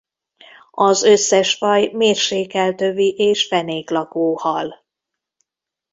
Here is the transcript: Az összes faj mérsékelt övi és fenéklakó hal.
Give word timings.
Az 0.71 1.03
összes 1.03 1.55
faj 1.55 1.89
mérsékelt 1.93 2.81
övi 2.81 3.09
és 3.17 3.47
fenéklakó 3.47 4.37
hal. 4.37 4.83